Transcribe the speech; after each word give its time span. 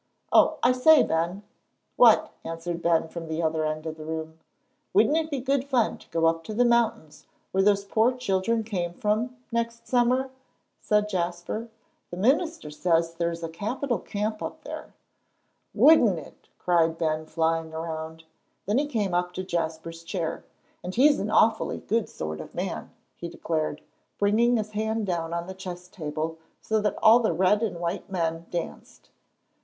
Oh, 0.31 0.57
I 0.63 0.71
say, 0.71 1.03
Ben!" 1.03 1.43
"What?" 1.95 2.31
answered 2.43 2.81
Ben, 2.81 3.07
from 3.07 3.27
the 3.27 3.43
other 3.43 3.63
end 3.63 3.85
of 3.85 3.97
the 3.97 4.03
room. 4.03 4.39
"Wouldn't 4.93 5.15
it 5.15 5.29
be 5.29 5.39
good 5.39 5.63
fun 5.63 5.99
to 5.99 6.09
go 6.09 6.25
up 6.25 6.43
to 6.45 6.55
the 6.55 6.65
mountains, 6.65 7.27
where 7.51 7.61
those 7.61 7.85
poor 7.85 8.11
children 8.11 8.63
came 8.63 8.95
from, 8.95 9.37
next 9.51 9.85
summer?" 9.87 10.31
said 10.79 11.07
Jasper. 11.07 11.69
"That 12.09 12.17
minister 12.19 12.71
says 12.71 13.13
there 13.13 13.29
is 13.29 13.43
a 13.43 13.47
capital 13.47 13.99
camp 13.99 14.41
up 14.41 14.63
there." 14.63 14.95
"Wouldn't 15.75 16.17
it!" 16.17 16.47
cried 16.57 16.97
Ben, 16.97 17.27
flying 17.27 17.71
around. 17.71 18.23
Then 18.65 18.79
he 18.79 18.87
came 18.87 19.13
up 19.13 19.33
to 19.33 19.43
Jasper's 19.43 20.01
chair, 20.01 20.43
"And 20.83 20.95
he's 20.95 21.19
an 21.19 21.29
awfully 21.29 21.77
good 21.77 22.09
sort 22.09 22.41
of 22.41 22.55
man," 22.55 22.89
he 23.17 23.29
declared, 23.29 23.81
bringing 24.17 24.57
his 24.57 24.71
hand 24.71 25.05
down 25.05 25.31
on 25.31 25.45
the 25.45 25.53
chess 25.53 25.87
table 25.87 26.39
so 26.59 26.81
that 26.81 26.97
all 27.03 27.19
the 27.19 27.33
red 27.33 27.61
and 27.61 27.79
white 27.79 28.09
men 28.09 28.47
danced. 28.49 29.11